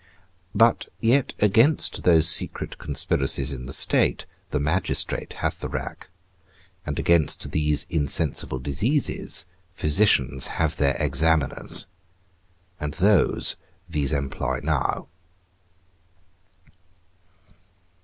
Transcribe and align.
But 0.55 0.87
yet 0.99 1.35
against 1.37 2.05
those 2.05 2.27
secret 2.27 2.79
conspiracies 2.79 3.51
in 3.51 3.67
the 3.67 3.71
state, 3.71 4.25
the 4.49 4.59
magistrate 4.59 5.33
hath 5.33 5.59
the 5.59 5.69
rack; 5.69 6.07
and 6.87 6.97
against 6.97 7.51
these 7.51 7.85
insensible 7.87 8.57
diseases 8.57 9.45
physicians 9.75 10.47
have 10.57 10.77
their 10.77 10.97
examiners; 10.97 11.85
and 12.79 12.95
those 12.95 13.57
these 13.87 14.11
employ 14.11 14.61
now. 14.63 15.07